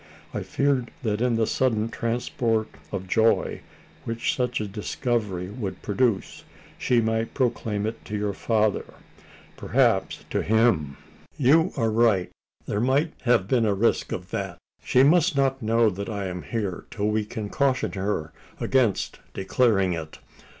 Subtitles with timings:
[0.33, 3.61] I feared that in the sudden transport of joy
[4.03, 6.43] which such a discovery would produce,
[6.79, 8.95] she might proclaim it to your father
[9.57, 10.97] perhaps to him!"
[11.37, 12.31] "You are right
[12.65, 14.57] there might have been a risk of that.
[14.83, 19.93] She must not know that I am here, till we can caution her against declaring
[19.93, 20.17] it.